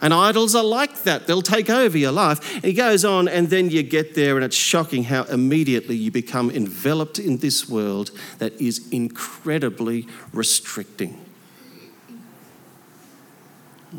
And 0.00 0.14
idols 0.14 0.54
are 0.54 0.64
like 0.64 1.02
that. 1.02 1.26
They'll 1.26 1.42
take 1.42 1.68
over 1.68 1.98
your 1.98 2.12
life. 2.12 2.54
And 2.54 2.64
he 2.64 2.72
goes 2.72 3.04
on, 3.04 3.28
and 3.28 3.50
then 3.50 3.70
you 3.70 3.82
get 3.82 4.14
there, 4.14 4.36
and 4.36 4.44
it's 4.44 4.56
shocking 4.56 5.04
how 5.04 5.24
immediately 5.24 5.96
you 5.96 6.10
become 6.10 6.50
enveloped 6.50 7.18
in 7.18 7.38
this 7.38 7.68
world 7.68 8.10
that 8.38 8.52
is 8.60 8.88
incredibly 8.90 10.06
restricting. 10.32 11.24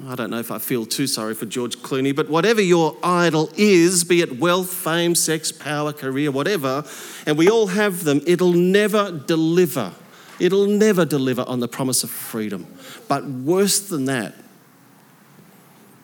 I 0.08 0.14
don't 0.14 0.30
know 0.30 0.40
if 0.40 0.52
I 0.52 0.60
feel 0.60 0.86
too 0.86 1.08
sorry 1.08 1.34
for 1.34 1.48
George 1.48 1.78
Clooney, 1.80 2.16
but 2.16 2.30
whatever 2.30 2.62
your 2.62 2.96
idol 3.04 3.50
is, 3.58 4.04
be 4.04 4.22
it 4.22 4.40
wealth, 4.40 4.72
fame, 4.72 5.16
sex, 5.16 5.52
power, 5.52 5.92
career, 5.92 6.30
whatever, 6.30 6.84
and 7.26 7.38
we 7.38 7.50
all 7.50 7.68
have 7.68 8.04
them, 8.04 8.22
it'll 8.28 8.54
never 8.54 9.12
deliver. 9.12 9.94
It'll 10.40 10.68
never 10.68 11.06
deliver 11.06 11.42
on 11.42 11.60
the 11.60 11.68
promise 11.68 12.04
of 12.04 12.12
freedom. 12.12 12.68
But 13.08 13.26
worse 13.26 13.80
than 13.80 14.06
that, 14.06 14.36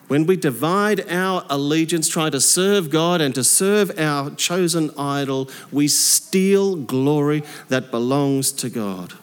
when 0.08 0.26
we 0.26 0.36
divide 0.36 1.10
our 1.10 1.44
allegiance, 1.50 2.08
trying 2.08 2.32
to 2.32 2.42
serve 2.42 2.90
God 2.90 3.22
and 3.22 3.34
to 3.36 3.44
serve 3.44 3.98
our 4.00 4.30
chosen 4.32 4.92
idol, 4.98 5.50
we 5.72 5.88
steal 5.88 6.76
glory 6.76 7.44
that 7.70 7.92
belongs 7.92 8.52
to 8.54 8.70
God. 8.70 9.14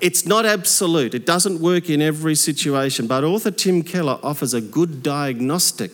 It's 0.00 0.26
not 0.26 0.44
absolute, 0.44 1.14
it 1.14 1.26
doesn't 1.26 1.60
work 1.60 1.88
in 1.88 2.02
every 2.02 2.34
situation, 2.34 3.06
but 3.06 3.24
author 3.24 3.50
Tim 3.50 3.82
Keller 3.82 4.18
offers 4.22 4.54
a 4.54 4.60
good 4.60 5.02
diagnostic 5.02 5.92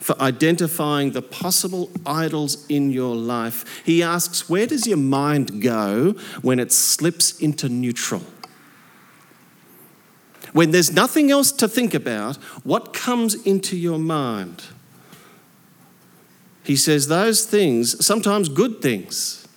for 0.00 0.20
identifying 0.20 1.10
the 1.10 1.22
possible 1.22 1.90
idols 2.06 2.66
in 2.68 2.90
your 2.90 3.16
life. 3.16 3.82
He 3.84 4.02
asks, 4.02 4.48
Where 4.48 4.66
does 4.66 4.86
your 4.86 4.98
mind 4.98 5.60
go 5.60 6.12
when 6.42 6.58
it 6.58 6.72
slips 6.72 7.38
into 7.40 7.68
neutral? 7.68 8.22
When 10.52 10.70
there's 10.70 10.92
nothing 10.92 11.30
else 11.30 11.52
to 11.52 11.68
think 11.68 11.94
about, 11.94 12.36
what 12.64 12.92
comes 12.92 13.34
into 13.46 13.76
your 13.76 13.98
mind? 13.98 14.64
He 16.62 16.76
says 16.76 17.08
those 17.08 17.46
things, 17.46 18.04
sometimes 18.04 18.48
good 18.48 18.82
things, 18.82 19.48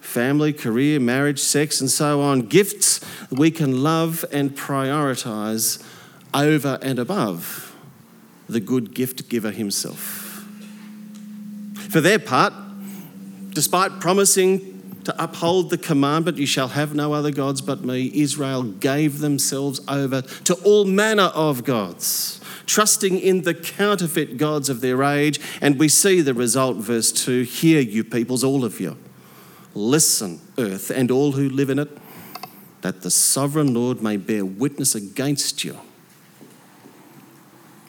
family, 0.00 0.52
career, 0.52 0.98
marriage, 0.98 1.38
sex, 1.38 1.80
and 1.80 1.90
so 1.90 2.20
on, 2.20 2.42
gifts 2.42 3.00
we 3.30 3.50
can 3.50 3.82
love 3.82 4.24
and 4.32 4.56
prioritize 4.56 5.82
over 6.34 6.78
and 6.82 6.98
above 6.98 7.76
the 8.48 8.60
good 8.60 8.92
gift 8.92 9.28
giver 9.28 9.52
himself. 9.52 10.44
For 11.90 12.00
their 12.00 12.18
part, 12.18 12.52
despite 13.50 14.00
promising 14.00 14.79
to 15.10 15.22
uphold 15.22 15.70
the 15.70 15.78
commandment, 15.78 16.38
You 16.38 16.46
shall 16.46 16.68
have 16.68 16.94
no 16.94 17.12
other 17.12 17.30
gods 17.30 17.60
but 17.60 17.84
me, 17.84 18.10
Israel 18.14 18.62
gave 18.62 19.18
themselves 19.18 19.80
over 19.88 20.22
to 20.22 20.54
all 20.62 20.84
manner 20.84 21.30
of 21.34 21.64
gods, 21.64 22.40
trusting 22.66 23.18
in 23.18 23.42
the 23.42 23.54
counterfeit 23.54 24.36
gods 24.36 24.68
of 24.68 24.80
their 24.80 25.02
age. 25.02 25.40
And 25.60 25.78
we 25.78 25.88
see 25.88 26.20
the 26.20 26.34
result, 26.34 26.76
verse 26.76 27.10
2 27.10 27.42
Hear, 27.42 27.80
you 27.80 28.04
peoples, 28.04 28.44
all 28.44 28.64
of 28.64 28.80
you. 28.80 28.96
Listen, 29.74 30.40
earth, 30.58 30.90
and 30.90 31.10
all 31.10 31.32
who 31.32 31.48
live 31.48 31.70
in 31.70 31.78
it, 31.78 31.90
that 32.82 33.02
the 33.02 33.10
sovereign 33.10 33.74
Lord 33.74 34.02
may 34.02 34.16
bear 34.16 34.44
witness 34.44 34.94
against 34.94 35.64
you 35.64 35.78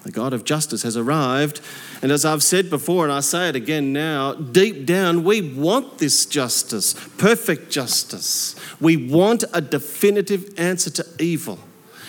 the 0.03 0.11
God 0.11 0.33
of 0.33 0.43
justice 0.43 0.83
has 0.83 0.97
arrived. 0.97 1.61
And 2.01 2.11
as 2.11 2.25
I've 2.25 2.43
said 2.43 2.69
before, 2.69 3.03
and 3.03 3.13
I 3.13 3.19
say 3.19 3.49
it 3.49 3.55
again 3.55 3.93
now, 3.93 4.33
deep 4.33 4.85
down, 4.85 5.23
we 5.23 5.41
want 5.41 5.99
this 5.99 6.25
justice, 6.25 6.93
perfect 7.17 7.69
justice. 7.69 8.55
We 8.79 8.97
want 8.97 9.43
a 9.53 9.61
definitive 9.61 10.53
answer 10.57 10.89
to 10.91 11.05
evil. 11.19 11.59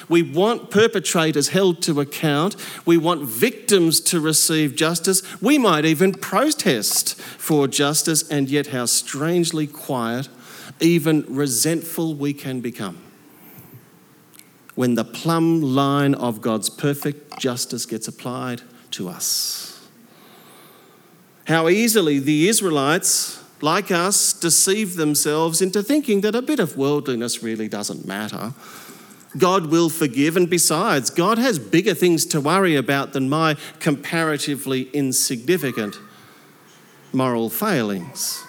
We 0.09 0.23
want 0.23 0.71
perpetrators 0.71 1.49
held 1.49 1.83
to 1.83 2.01
account. 2.01 2.57
We 2.85 2.97
want 2.97 3.23
victims 3.23 4.01
to 4.01 4.21
receive 4.21 4.75
justice. 4.75 5.23
We 5.41 5.59
might 5.59 5.85
even 5.85 6.13
protest 6.13 7.21
for 7.21 7.69
justice, 7.69 8.29
and 8.29 8.51
yet, 8.51 8.69
how 8.69 8.87
strangely 8.87 9.67
quiet, 9.67 10.29
even 10.81 11.25
resentful 11.29 12.15
we 12.15 12.33
can 12.33 12.61
become 12.61 12.99
when 14.75 14.95
the 14.95 15.05
plumb 15.05 15.61
line 15.61 16.15
of 16.15 16.41
God's 16.41 16.71
perfect 16.71 17.39
justice 17.39 17.87
gets 17.87 18.09
applied 18.09 18.63
to 18.93 19.09
us. 19.09 19.89
How 21.47 21.69
easily 21.69 22.19
the 22.19 22.49
Israelites, 22.49 23.43
like 23.61 23.91
us, 23.91 24.33
deceive 24.33 24.97
themselves 24.97 25.61
into 25.61 25.83
thinking 25.83 26.21
that 26.23 26.35
a 26.35 26.43
bit 26.43 26.61
of 26.61 26.77
worldliness 26.77 27.43
really 27.43 27.69
doesn't 27.69 28.07
matter. 28.07 28.55
God 29.39 29.67
will 29.67 29.89
forgive, 29.89 30.37
and 30.37 30.49
besides, 30.49 31.11
God 31.11 31.39
has 31.39 31.59
bigger 31.59 31.95
things 31.95 32.27
to 32.27 32.41
worry 32.41 32.77
about 32.77 33.13
than 33.13 33.29
my 33.29 33.57
comparatively 33.81 34.91
insignificant 34.93 35.99
moral 37.13 37.51
failings. 37.51 38.45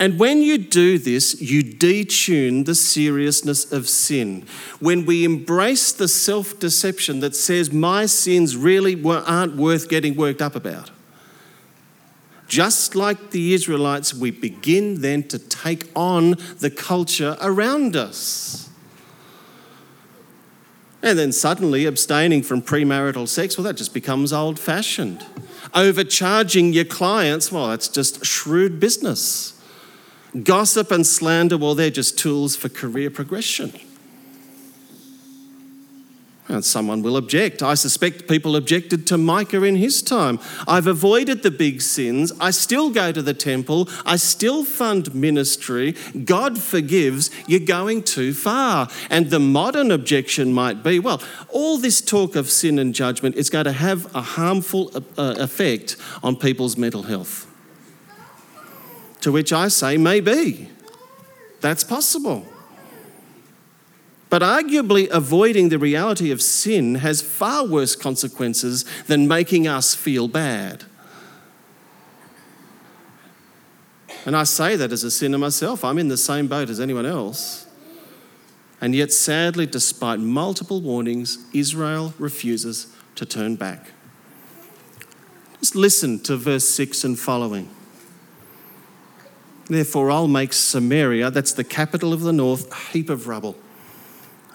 And 0.00 0.18
when 0.18 0.40
you 0.40 0.56
do 0.56 0.98
this, 0.98 1.42
you 1.42 1.62
detune 1.62 2.64
the 2.64 2.74
seriousness 2.74 3.70
of 3.70 3.86
sin. 3.86 4.46
When 4.80 5.04
we 5.04 5.26
embrace 5.26 5.92
the 5.92 6.08
self 6.08 6.58
deception 6.58 7.20
that 7.20 7.36
says 7.36 7.70
my 7.70 8.06
sins 8.06 8.56
really 8.56 9.00
aren't 9.04 9.56
worth 9.56 9.90
getting 9.90 10.16
worked 10.16 10.40
up 10.40 10.56
about, 10.56 10.90
just 12.48 12.96
like 12.96 13.30
the 13.30 13.52
Israelites, 13.52 14.14
we 14.14 14.30
begin 14.30 15.02
then 15.02 15.22
to 15.28 15.38
take 15.38 15.90
on 15.94 16.30
the 16.60 16.70
culture 16.70 17.36
around 17.42 17.94
us. 17.94 18.70
And 21.02 21.18
then 21.18 21.30
suddenly 21.30 21.84
abstaining 21.84 22.42
from 22.42 22.62
premarital 22.62 23.28
sex, 23.28 23.58
well, 23.58 23.64
that 23.64 23.76
just 23.76 23.92
becomes 23.92 24.32
old 24.32 24.58
fashioned. 24.58 25.26
Overcharging 25.74 26.72
your 26.72 26.86
clients, 26.86 27.52
well, 27.52 27.68
that's 27.68 27.88
just 27.88 28.24
shrewd 28.24 28.80
business. 28.80 29.59
Gossip 30.42 30.90
and 30.90 31.06
slander, 31.06 31.58
well, 31.58 31.74
they're 31.74 31.90
just 31.90 32.18
tools 32.18 32.54
for 32.54 32.68
career 32.68 33.10
progression. 33.10 33.72
And 36.46 36.64
someone 36.64 37.02
will 37.02 37.16
object. 37.16 37.62
I 37.62 37.74
suspect 37.74 38.28
people 38.28 38.56
objected 38.56 39.06
to 39.08 39.18
Micah 39.18 39.62
in 39.62 39.76
his 39.76 40.02
time. 40.02 40.40
I've 40.66 40.88
avoided 40.88 41.44
the 41.44 41.50
big 41.50 41.80
sins. 41.80 42.32
I 42.40 42.50
still 42.50 42.90
go 42.90 43.12
to 43.12 43.22
the 43.22 43.34
temple. 43.34 43.88
I 44.04 44.16
still 44.16 44.64
fund 44.64 45.14
ministry. 45.14 45.94
God 46.24 46.58
forgives. 46.58 47.30
You're 47.46 47.60
going 47.60 48.02
too 48.02 48.34
far. 48.34 48.88
And 49.10 49.30
the 49.30 49.38
modern 49.38 49.92
objection 49.92 50.52
might 50.52 50.82
be 50.82 50.98
well, 50.98 51.22
all 51.48 51.78
this 51.78 52.00
talk 52.00 52.34
of 52.34 52.50
sin 52.50 52.80
and 52.80 52.94
judgment 52.94 53.36
is 53.36 53.48
going 53.48 53.66
to 53.66 53.72
have 53.72 54.12
a 54.14 54.20
harmful 54.20 54.90
uh, 54.96 55.36
effect 55.38 55.96
on 56.22 56.34
people's 56.34 56.76
mental 56.76 57.04
health. 57.04 57.46
To 59.20 59.32
which 59.32 59.52
I 59.52 59.68
say, 59.68 59.96
maybe. 59.96 60.70
That's 61.60 61.84
possible. 61.84 62.46
But 64.30 64.42
arguably, 64.42 65.08
avoiding 65.10 65.68
the 65.68 65.78
reality 65.78 66.30
of 66.30 66.40
sin 66.40 66.96
has 66.96 67.20
far 67.20 67.66
worse 67.66 67.96
consequences 67.96 68.84
than 69.06 69.26
making 69.26 69.66
us 69.66 69.94
feel 69.94 70.28
bad. 70.28 70.84
And 74.24 74.36
I 74.36 74.44
say 74.44 74.76
that 74.76 74.92
as 74.92 75.02
a 75.02 75.10
sinner 75.10 75.38
myself. 75.38 75.84
I'm 75.84 75.98
in 75.98 76.08
the 76.08 76.16
same 76.16 76.46
boat 76.46 76.70
as 76.70 76.78
anyone 76.78 77.06
else. 77.06 77.66
And 78.80 78.94
yet, 78.94 79.12
sadly, 79.12 79.66
despite 79.66 80.20
multiple 80.20 80.80
warnings, 80.80 81.38
Israel 81.52 82.14
refuses 82.18 82.94
to 83.16 83.26
turn 83.26 83.56
back. 83.56 83.90
Just 85.58 85.74
listen 85.74 86.20
to 86.20 86.36
verse 86.36 86.66
6 86.68 87.04
and 87.04 87.18
following. 87.18 87.68
Therefore, 89.70 90.10
I'll 90.10 90.28
make 90.28 90.52
Samaria, 90.52 91.30
that's 91.30 91.52
the 91.52 91.64
capital 91.64 92.12
of 92.12 92.20
the 92.20 92.32
north, 92.32 92.70
a 92.72 92.92
heap 92.92 93.08
of 93.08 93.26
rubble 93.28 93.56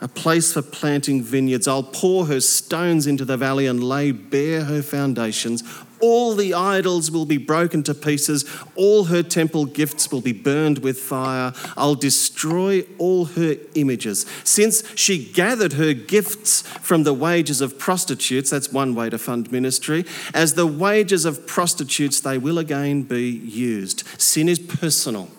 a 0.02 0.08
place 0.08 0.54
for 0.54 0.62
planting 0.62 1.24
vineyards. 1.24 1.68
I'll 1.68 1.82
pour 1.82 2.26
her 2.26 2.42
stones 2.42 3.08
into 3.08 3.26
the 3.26 3.38
valley 3.38 3.66
and 3.66 3.84
lay 3.84 4.12
bare 4.12 4.66
her 4.66 4.82
foundations. 4.82 5.64
All 6.00 6.36
the 6.36 6.54
idols 6.54 7.10
will 7.12 7.26
be 7.26 7.38
broken 7.38 7.84
to 7.84 7.94
pieces. 7.94 8.46
All 8.76 9.06
her 9.06 9.24
temple 9.24 9.66
gifts 9.66 10.12
will 10.12 10.22
be 10.22 10.34
burned 10.34 10.80
with 10.80 11.00
fire. 11.00 11.54
I'll 11.78 11.96
destroy 11.96 12.86
all 12.98 13.26
her 13.26 13.56
images. 13.76 14.26
Since 14.44 14.84
she 14.96 15.32
gathered 15.32 15.74
her 15.74 15.94
gifts 15.94 16.62
from 16.62 17.04
the 17.04 17.14
wages 17.14 17.62
of 17.62 17.80
prostitutes, 17.80 18.50
that's 18.50 18.72
one 18.72 18.96
way 18.96 19.10
to 19.10 19.18
fund 19.18 19.52
ministry, 19.52 20.06
as 20.34 20.54
the 20.54 20.68
wages 20.68 21.26
of 21.26 21.48
prostitutes, 21.48 22.20
they 22.20 22.38
will 22.38 22.58
again 22.58 23.04
be 23.04 23.30
used. 23.30 24.04
Sin 24.20 24.50
is 24.50 24.60
personal. 24.60 25.30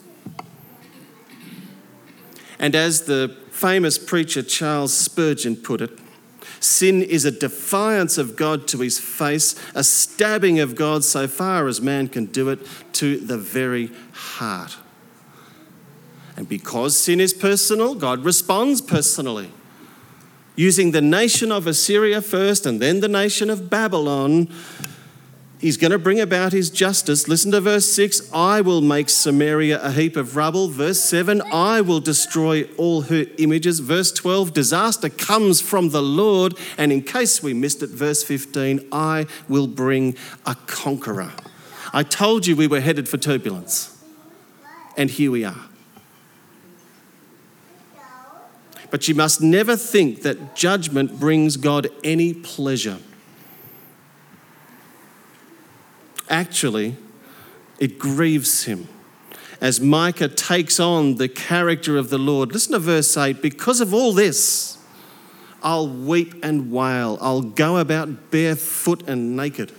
And 2.58 2.74
as 2.74 3.02
the 3.02 3.36
famous 3.50 3.98
preacher 3.98 4.42
Charles 4.42 4.94
Spurgeon 4.94 5.56
put 5.56 5.80
it, 5.80 5.98
Sin 6.66 7.00
is 7.00 7.24
a 7.24 7.30
defiance 7.30 8.18
of 8.18 8.34
God 8.34 8.66
to 8.66 8.80
his 8.80 8.98
face, 8.98 9.54
a 9.76 9.84
stabbing 9.84 10.58
of 10.58 10.74
God 10.74 11.04
so 11.04 11.28
far 11.28 11.68
as 11.68 11.80
man 11.80 12.08
can 12.08 12.26
do 12.26 12.48
it 12.48 12.58
to 12.94 13.18
the 13.18 13.38
very 13.38 13.92
heart. 14.12 14.76
And 16.36 16.48
because 16.48 16.98
sin 16.98 17.20
is 17.20 17.32
personal, 17.32 17.94
God 17.94 18.24
responds 18.24 18.80
personally. 18.80 19.52
Using 20.56 20.90
the 20.90 21.00
nation 21.00 21.52
of 21.52 21.68
Assyria 21.68 22.20
first 22.20 22.66
and 22.66 22.82
then 22.82 22.98
the 22.98 23.06
nation 23.06 23.48
of 23.48 23.70
Babylon 23.70 24.52
He's 25.58 25.78
going 25.78 25.90
to 25.90 25.98
bring 25.98 26.20
about 26.20 26.52
his 26.52 26.68
justice. 26.68 27.28
Listen 27.28 27.50
to 27.52 27.62
verse 27.62 27.90
6 27.90 28.30
I 28.32 28.60
will 28.60 28.82
make 28.82 29.08
Samaria 29.08 29.82
a 29.82 29.90
heap 29.90 30.16
of 30.16 30.36
rubble. 30.36 30.68
Verse 30.68 31.00
7 31.00 31.40
I 31.50 31.80
will 31.80 32.00
destroy 32.00 32.64
all 32.76 33.02
her 33.02 33.24
images. 33.38 33.80
Verse 33.80 34.12
12 34.12 34.52
disaster 34.52 35.08
comes 35.08 35.62
from 35.62 35.90
the 35.90 36.02
Lord. 36.02 36.58
And 36.76 36.92
in 36.92 37.02
case 37.02 37.42
we 37.42 37.54
missed 37.54 37.82
it, 37.82 37.90
verse 37.90 38.22
15 38.22 38.86
I 38.92 39.26
will 39.48 39.66
bring 39.66 40.16
a 40.44 40.54
conqueror. 40.66 41.32
I 41.92 42.02
told 42.02 42.46
you 42.46 42.54
we 42.54 42.66
were 42.66 42.80
headed 42.80 43.08
for 43.08 43.16
turbulence. 43.16 43.92
And 44.98 45.10
here 45.10 45.30
we 45.30 45.44
are. 45.44 45.68
But 48.90 49.08
you 49.08 49.14
must 49.14 49.40
never 49.40 49.74
think 49.76 50.22
that 50.22 50.54
judgment 50.54 51.18
brings 51.18 51.56
God 51.56 51.88
any 52.04 52.34
pleasure. 52.34 52.98
Actually, 56.28 56.96
it 57.78 57.98
grieves 57.98 58.64
him. 58.64 58.88
As 59.60 59.80
Micah 59.80 60.28
takes 60.28 60.78
on 60.78 61.16
the 61.16 61.28
character 61.28 61.96
of 61.96 62.10
the 62.10 62.18
Lord, 62.18 62.52
listen 62.52 62.72
to 62.72 62.78
verse 62.78 63.16
8 63.16 63.40
because 63.40 63.80
of 63.80 63.94
all 63.94 64.12
this, 64.12 64.78
I'll 65.62 65.88
weep 65.88 66.34
and 66.44 66.70
wail. 66.70 67.18
I'll 67.20 67.42
go 67.42 67.78
about 67.78 68.30
barefoot 68.30 69.08
and 69.08 69.36
naked. 69.36 69.72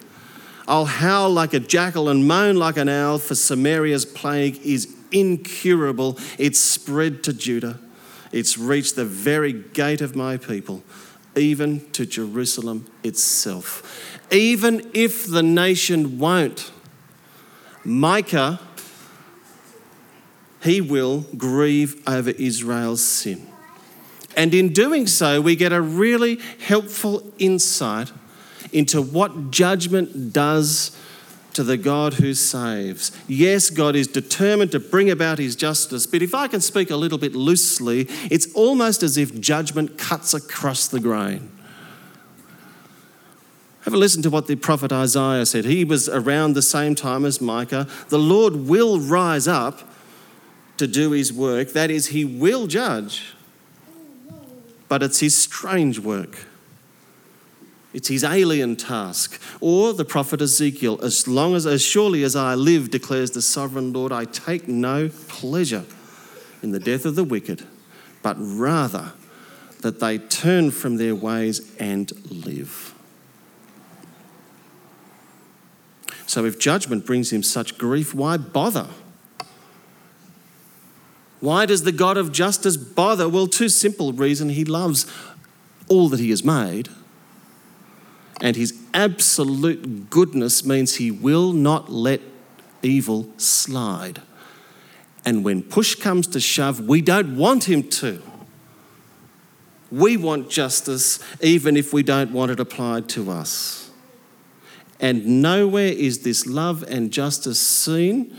I'll 0.67 0.85
howl 0.85 1.29
like 1.29 1.53
a 1.53 1.59
jackal 1.59 2.09
and 2.09 2.27
moan 2.27 2.57
like 2.57 2.77
an 2.77 2.89
owl, 2.89 3.19
for 3.19 3.35
Samaria's 3.35 4.05
plague 4.05 4.59
is 4.65 4.93
incurable. 5.11 6.17
It's 6.37 6.59
spread 6.59 7.23
to 7.23 7.33
Judah, 7.33 7.79
it's 8.31 8.57
reached 8.57 8.95
the 8.95 9.05
very 9.05 9.53
gate 9.53 10.01
of 10.01 10.15
my 10.15 10.37
people, 10.37 10.83
even 11.35 11.89
to 11.91 12.05
Jerusalem 12.05 12.85
itself 13.03 14.16
even 14.31 14.89
if 14.93 15.27
the 15.27 15.43
nation 15.43 16.19
won't. 16.19 16.71
Micah, 17.83 18.59
he 20.61 20.81
will 20.81 21.21
grieve 21.37 22.01
over 22.07 22.31
Israel's 22.31 23.01
sin. 23.01 23.47
And 24.35 24.53
in 24.53 24.73
doing 24.73 25.07
so, 25.07 25.41
we 25.41 25.55
get 25.55 25.71
a 25.71 25.81
really 25.81 26.39
helpful 26.59 27.33
insight 27.39 28.11
into 28.71 29.01
what 29.01 29.51
judgment 29.51 30.33
does 30.33 30.95
to 31.53 31.63
the 31.63 31.77
God 31.77 32.15
who 32.15 32.35
saves. 32.35 33.11
Yes, 33.27 33.71
God 33.71 33.95
is 33.95 34.07
determined 34.07 34.71
to 34.73 34.79
bring 34.79 35.09
about 35.09 35.39
his 35.39 35.55
justice, 35.55 36.05
but 36.05 36.21
if 36.21 36.35
I 36.35 36.47
can 36.47 36.61
speak 36.61 36.91
a 36.91 36.95
little 36.95 37.17
bit 37.17 37.33
loosely, 37.33 38.07
it's 38.29 38.53
almost 38.53 39.01
as 39.01 39.17
if 39.17 39.39
judgment 39.39 39.97
cuts 39.97 40.35
across 40.35 40.87
the 40.87 40.99
grain. 40.99 41.49
Have 43.87 43.93
a 43.93 43.97
listen 43.97 44.21
to 44.23 44.29
what 44.29 44.47
the 44.47 44.57
prophet 44.57 44.91
Isaiah 44.91 45.45
said. 45.45 45.63
He 45.63 45.85
was 45.85 46.09
around 46.09 46.55
the 46.55 46.61
same 46.61 46.93
time 46.93 47.23
as 47.23 47.39
Micah. 47.39 47.87
The 48.09 48.19
Lord 48.19 48.67
will 48.67 48.99
rise 48.99 49.47
up 49.47 49.79
to 50.75 50.87
do 50.87 51.11
his 51.11 51.31
work. 51.31 51.69
That 51.69 51.89
is, 51.89 52.07
he 52.07 52.25
will 52.25 52.67
judge, 52.67 53.33
but 54.89 55.01
it's 55.01 55.21
his 55.21 55.37
strange 55.37 55.99
work. 55.99 56.37
It's 57.93 58.09
his 58.09 58.25
alien 58.25 58.75
task. 58.75 59.41
Or 59.61 59.93
the 59.93 60.03
prophet 60.03 60.41
Ezekiel, 60.41 60.99
as 61.01 61.25
long 61.25 61.55
as, 61.55 61.65
as 61.65 61.81
surely 61.81 62.23
as 62.23 62.35
I 62.35 62.55
live, 62.55 62.91
declares 62.91 63.31
the 63.31 63.41
sovereign 63.41 63.93
Lord, 63.93 64.11
I 64.11 64.25
take 64.25 64.67
no 64.67 65.07
pleasure 65.29 65.85
in 66.61 66.71
the 66.71 66.79
death 66.81 67.05
of 67.05 67.15
the 67.15 67.23
wicked, 67.23 67.65
but 68.21 68.35
rather 68.37 69.13
that 69.79 70.01
they 70.01 70.17
turn 70.17 70.71
from 70.71 70.97
their 70.97 71.15
ways 71.15 71.73
and 71.79 72.11
live. 72.29 72.93
So 76.27 76.45
if 76.45 76.59
judgment 76.59 77.05
brings 77.05 77.31
him 77.31 77.41
such 77.41 77.77
grief, 77.77 78.13
why 78.13 78.37
bother? 78.37 78.87
Why 81.39 81.65
does 81.65 81.83
the 81.83 81.91
God 81.91 82.17
of 82.17 82.31
justice 82.31 82.77
bother? 82.77 83.29
Well, 83.29 83.47
two 83.47 83.69
simple 83.69 84.11
reasons. 84.11 84.55
He 84.55 84.65
loves 84.65 85.05
all 85.87 86.09
that 86.09 86.19
he 86.19 86.29
has 86.31 86.43
made, 86.43 86.89
and 88.41 88.55
his 88.55 88.77
absolute 88.93 90.09
goodness 90.09 90.65
means 90.65 90.95
he 90.95 91.11
will 91.11 91.53
not 91.53 91.89
let 91.89 92.19
evil 92.83 93.29
slide. 93.37 94.21
And 95.25 95.45
when 95.45 95.63
push 95.63 95.95
comes 95.95 96.27
to 96.27 96.39
shove, 96.39 96.81
we 96.81 97.01
don't 97.01 97.37
want 97.37 97.69
him 97.69 97.83
to. 97.83 98.21
We 99.89 100.17
want 100.17 100.49
justice 100.49 101.19
even 101.41 101.77
if 101.77 101.93
we 101.93 102.03
don't 102.03 102.31
want 102.31 102.51
it 102.51 102.59
applied 102.59 103.07
to 103.09 103.31
us. 103.31 103.86
And 104.99 105.41
nowhere 105.41 105.91
is 105.91 106.19
this 106.19 106.47
love 106.47 106.83
and 106.83 107.11
justice 107.11 107.59
seen 107.59 108.35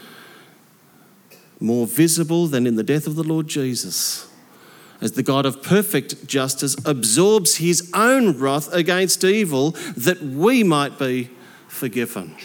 more 1.61 1.87
visible 1.87 2.47
than 2.47 2.67
in 2.67 2.77
the 2.77 2.83
death 2.83 3.07
of 3.07 3.17
the 3.17 3.25
Lord 3.25 3.49
Jesus. 3.49 4.29
As 5.01 5.13
the 5.13 5.23
God 5.23 5.47
of 5.47 5.63
perfect 5.63 6.27
justice 6.27 6.77
absorbs 6.85 7.57
his 7.57 7.91
own 7.95 8.39
wrath 8.39 8.73
against 8.73 9.23
evil 9.23 9.73
that 9.97 10.21
we 10.21 10.65
might 10.65 10.99
be 10.99 11.31
forgiven. 11.69 12.37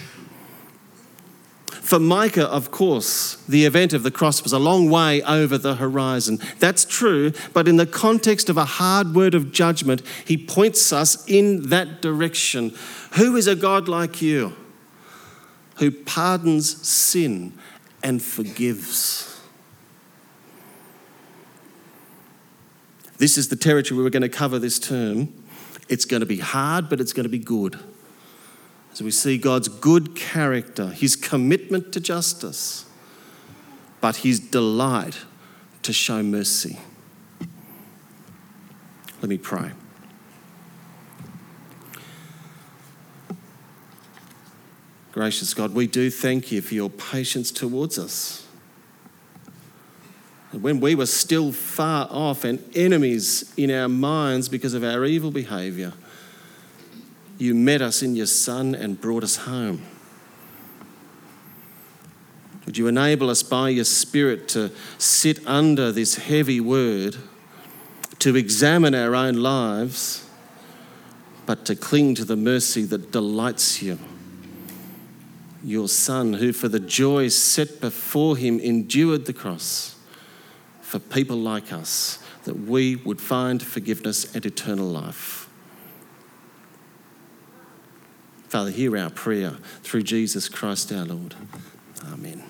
For 1.84 2.00
Micah, 2.00 2.48
of 2.48 2.72
course, 2.72 3.36
the 3.46 3.66
event 3.66 3.92
of 3.92 4.04
the 4.04 4.10
cross 4.10 4.42
was 4.42 4.54
a 4.54 4.58
long 4.58 4.90
way 4.90 5.22
over 5.24 5.58
the 5.58 5.76
horizon. 5.76 6.40
That's 6.60 6.86
true, 6.86 7.34
but 7.52 7.68
in 7.68 7.76
the 7.76 7.86
context 7.86 8.50
of 8.50 8.56
a 8.56 8.64
hard 8.64 9.14
word 9.14 9.36
of 9.36 9.52
judgment, 9.52 10.02
he 10.26 10.38
points 10.38 10.94
us 10.94 11.28
in 11.28 11.70
that 11.70 12.02
direction. 12.02 12.74
Who 13.16 13.36
is 13.36 13.48
a 13.48 13.56
God 13.56 13.90
like 13.90 14.22
you 14.22 14.56
who 15.76 15.92
pardons 15.92 16.88
sin 16.88 17.52
and 18.02 18.24
forgives? 18.24 19.42
This 23.18 23.38
is 23.38 23.50
the 23.50 23.58
territory 23.58 24.02
we're 24.02 24.10
going 24.10 24.22
to 24.22 24.30
cover 24.30 24.58
this 24.58 24.80
term. 24.80 25.34
It's 25.90 26.06
going 26.06 26.22
to 26.22 26.26
be 26.26 26.40
hard, 26.40 26.88
but 26.88 27.02
it's 27.02 27.12
going 27.12 27.26
to 27.26 27.30
be 27.30 27.40
good. 27.40 27.78
So 28.94 29.04
we 29.04 29.12
see 29.12 29.38
God's 29.38 29.68
good 29.68 30.16
character, 30.16 30.88
his 30.88 31.16
commitment 31.16 31.92
to 31.94 32.00
justice, 32.00 32.86
but 34.02 34.18
his 34.18 34.40
delight 34.40 35.18
to 35.82 35.92
show 35.92 36.22
mercy. 36.22 36.80
Let 39.22 39.30
me 39.30 39.38
pray. 39.38 39.72
Gracious 45.12 45.54
God, 45.54 45.74
we 45.74 45.88
do 45.88 46.10
thank 46.10 46.52
you 46.52 46.62
for 46.62 46.74
your 46.74 46.90
patience 46.90 47.52
towards 47.52 47.98
us. 47.98 48.48
When 50.52 50.80
we 50.80 50.94
were 50.94 51.08
still 51.08 51.52
far 51.52 52.08
off 52.12 52.44
and 52.44 52.64
enemies 52.76 53.54
in 53.58 53.72
our 53.72 53.90
minds 53.90 54.50
because 54.50 54.74
of 54.74 54.84
our 54.84 55.04
evil 55.06 55.32
behaviour, 55.32 55.94
you 57.44 57.54
met 57.54 57.82
us 57.82 58.02
in 58.02 58.16
your 58.16 58.26
Son 58.26 58.74
and 58.74 59.00
brought 59.00 59.24
us 59.24 59.36
home. 59.36 59.82
Would 62.66 62.78
you 62.78 62.88
enable 62.88 63.30
us 63.30 63.44
by 63.44 63.70
your 63.70 63.84
Spirit 63.84 64.48
to 64.50 64.72
sit 64.98 65.46
under 65.46 65.92
this 65.92 66.16
heavy 66.16 66.62
word, 66.62 67.18
to 68.20 68.38
examine 68.38 68.96
our 68.96 69.14
own 69.14 69.36
lives, 69.36 70.26
but 71.46 71.66
to 71.66 71.76
cling 71.76 72.16
to 72.16 72.24
the 72.24 72.38
mercy 72.38 72.84
that 72.86 73.12
delights 73.12 73.82
you? 73.82 74.00
Your 75.62 75.90
Son, 75.90 76.34
who 76.34 76.54
for 76.54 76.70
the 76.70 76.80
joy 76.80 77.28
set 77.28 77.82
before 77.82 78.38
him 78.38 78.58
endured 78.62 79.26
the 79.26 79.34
cross 79.34 79.98
for 80.80 81.00
people 81.00 81.38
like 81.38 81.74
us, 81.74 82.20
that 82.46 82.62
we 82.62 82.96
would 82.96 83.20
find 83.20 83.62
forgiveness 83.62 84.34
and 84.34 84.46
eternal 84.46 84.88
life. 84.88 85.43
Father, 88.54 88.70
hear 88.70 88.96
our 89.00 89.10
prayer 89.10 89.54
through 89.82 90.04
Jesus 90.04 90.48
Christ 90.48 90.92
our 90.92 91.06
Lord. 91.06 91.34
Amen. 92.14 92.44